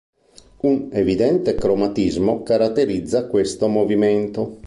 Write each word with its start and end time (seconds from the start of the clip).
Un 0.61 0.89
evidente 0.91 1.53
cromatismo 1.53 2.41
caratterizza 2.41 3.27
questo 3.27 3.67
movimento. 3.67 4.57